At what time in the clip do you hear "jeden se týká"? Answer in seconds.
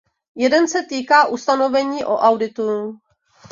0.35-1.27